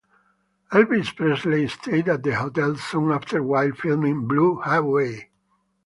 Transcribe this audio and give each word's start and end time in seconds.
Elvis 0.71 1.15
Presley 1.15 1.67
stayed 1.67 2.09
at 2.09 2.23
the 2.23 2.31
hotel 2.31 2.75
soon 2.75 3.11
after 3.11 3.43
while 3.43 3.69
filming 3.69 4.27
"Blue 4.27 4.55
Hawaii". 4.59 5.25